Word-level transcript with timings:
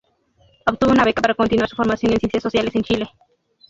Obtuvo 0.65 0.89
una 0.93 1.03
beca 1.03 1.21
para 1.21 1.35
continuar 1.35 1.69
su 1.69 1.75
formación 1.75 2.11
en 2.13 2.19
ciencias 2.19 2.41
sociales 2.41 2.73
en 2.75 2.81
Chile. 2.81 3.09